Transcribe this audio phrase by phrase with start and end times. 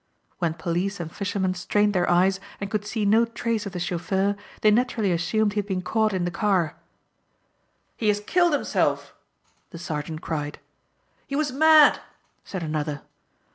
[0.39, 4.35] When police and fishermen strained their eyes and could see no trace of the chauffeur
[4.61, 6.75] they naturally assumed he had been caught in the car.
[7.97, 9.13] "He has killed himself!"
[9.69, 10.57] the sergeant cried.
[11.27, 12.01] "He was mad!"
[12.43, 13.03] said another.